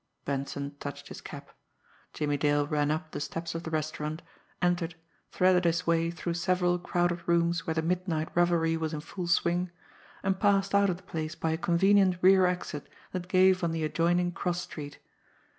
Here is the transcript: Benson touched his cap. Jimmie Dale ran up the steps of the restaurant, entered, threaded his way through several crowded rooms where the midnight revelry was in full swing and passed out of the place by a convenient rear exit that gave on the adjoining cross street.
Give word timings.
Benson 0.25 0.75
touched 0.79 1.09
his 1.09 1.21
cap. 1.21 1.51
Jimmie 2.11 2.35
Dale 2.35 2.65
ran 2.65 2.89
up 2.89 3.11
the 3.11 3.19
steps 3.19 3.53
of 3.53 3.61
the 3.61 3.69
restaurant, 3.69 4.23
entered, 4.59 4.95
threaded 5.29 5.63
his 5.65 5.85
way 5.85 6.09
through 6.09 6.33
several 6.33 6.79
crowded 6.79 7.21
rooms 7.27 7.67
where 7.67 7.75
the 7.75 7.83
midnight 7.83 8.29
revelry 8.35 8.75
was 8.75 8.95
in 8.95 9.01
full 9.01 9.27
swing 9.27 9.69
and 10.23 10.39
passed 10.39 10.73
out 10.73 10.89
of 10.89 10.97
the 10.97 11.03
place 11.03 11.35
by 11.35 11.51
a 11.51 11.55
convenient 11.55 12.17
rear 12.23 12.47
exit 12.47 12.89
that 13.11 13.27
gave 13.27 13.63
on 13.63 13.73
the 13.73 13.83
adjoining 13.83 14.31
cross 14.31 14.61
street. 14.61 14.97